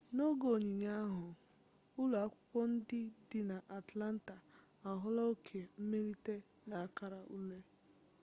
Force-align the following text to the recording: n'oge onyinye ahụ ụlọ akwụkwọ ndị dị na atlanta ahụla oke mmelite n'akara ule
n'oge 0.15 0.45
onyinye 0.55 0.89
ahụ 1.03 1.25
ụlọ 2.01 2.15
akwụkwọ 2.25 2.61
ndị 2.73 2.99
dị 3.29 3.39
na 3.49 3.57
atlanta 3.79 4.35
ahụla 4.89 5.21
oke 5.31 5.59
mmelite 5.79 6.35
n'akara 6.67 7.19
ule 7.37 7.59